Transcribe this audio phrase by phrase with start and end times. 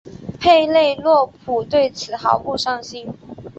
[0.39, 3.13] 佩内洛普对此毫不上心。